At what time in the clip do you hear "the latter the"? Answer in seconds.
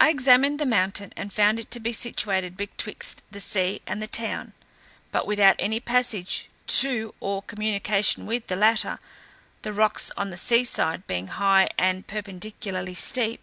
8.46-9.74